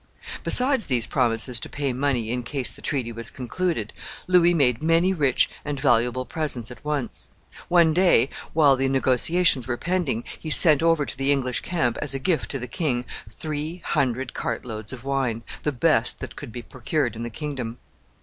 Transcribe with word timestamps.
Besides 0.43 0.87
these 0.87 1.05
promises 1.05 1.59
to 1.59 1.69
pay 1.69 1.93
money 1.93 2.31
in 2.31 2.41
case 2.41 2.71
the 2.71 2.81
treaty 2.81 3.11
was 3.11 3.29
concluded, 3.29 3.93
Louis 4.25 4.51
made 4.55 4.81
many 4.81 5.13
rich 5.13 5.47
and 5.63 5.79
valuable 5.79 6.25
presents 6.25 6.71
at 6.71 6.83
once. 6.83 7.35
One 7.67 7.93
day, 7.93 8.31
while 8.53 8.75
the 8.75 8.89
negotiations 8.89 9.67
were 9.67 9.77
pending, 9.77 10.23
he 10.39 10.49
sent 10.49 10.81
over 10.81 11.05
to 11.05 11.15
the 11.15 11.31
English 11.31 11.59
camp, 11.59 11.99
as 12.01 12.15
a 12.15 12.17
gift 12.19 12.49
to 12.49 12.57
the 12.57 12.67
king, 12.67 13.05
three 13.29 13.83
hundred 13.85 14.33
cart 14.33 14.65
loads 14.65 14.91
of 14.91 15.03
wine, 15.03 15.43
the 15.61 15.71
best 15.71 16.19
that 16.19 16.35
could 16.35 16.51
be 16.51 16.63
procured 16.63 17.15
in 17.15 17.21
the 17.21 17.29
kingdom. 17.29 17.77